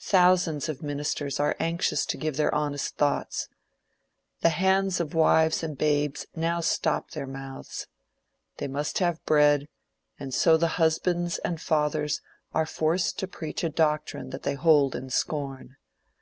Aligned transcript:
Thousands 0.00 0.70
of 0.70 0.82
ministers 0.82 1.38
are 1.38 1.54
anxious 1.60 2.06
to 2.06 2.16
give 2.16 2.38
their 2.38 2.54
honest 2.54 2.96
thoughts. 2.96 3.48
The 4.40 4.48
hands 4.48 4.98
of 4.98 5.12
wives 5.12 5.62
and 5.62 5.76
babes 5.76 6.24
now 6.34 6.60
stop 6.62 7.10
their 7.10 7.26
mouths. 7.26 7.86
They 8.56 8.66
must 8.66 8.98
have 9.00 9.22
bread, 9.26 9.68
and 10.18 10.32
so 10.32 10.56
the 10.56 10.68
husbands 10.80 11.36
and 11.40 11.60
fathers 11.60 12.22
are 12.54 12.64
forced 12.64 13.18
to 13.18 13.28
preach 13.28 13.62
a 13.62 13.68
doctrine 13.68 14.30
that 14.30 14.42
they 14.42 14.54
hold 14.54 14.96
in 14.96 15.10
scorn. 15.10 15.76